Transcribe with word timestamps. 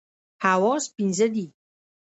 حواس 0.43 0.83
پنځه 0.95 1.27
دي. 1.33 1.45